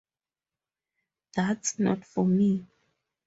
[1.35, 2.65] That's not for me.